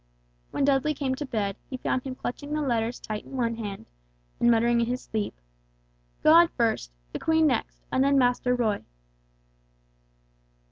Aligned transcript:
When 0.49 0.65
Dudley 0.65 0.95
came 0.95 1.13
to 1.13 1.27
bed 1.27 1.57
he 1.69 1.77
found 1.77 2.01
him 2.01 2.15
clutching 2.15 2.53
the 2.53 2.63
letters 2.63 2.99
tight 2.99 3.23
in 3.23 3.37
one 3.37 3.57
hand, 3.57 3.85
and 4.39 4.49
muttering 4.49 4.81
in 4.81 4.87
his 4.87 5.03
sleep, 5.03 5.35
"God 6.23 6.49
first, 6.57 6.91
the 7.13 7.19
Queen 7.19 7.45
next, 7.45 7.83
and 7.91 8.03
then 8.03 8.17
Master 8.17 8.55
Roy!" 8.55 8.83